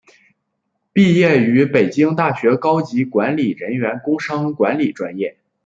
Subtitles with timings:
[0.93, 5.37] 毕业于北京大学高级管理人员工商管理专业。